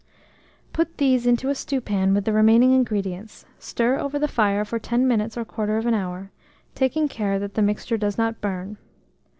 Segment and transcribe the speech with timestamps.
[0.73, 5.07] Put these into a stewpan with the remaining ingredients, stir over the fire for 10
[5.07, 6.31] minutes or 1/4 hour,
[6.73, 8.77] taking care that the mixture does not burn.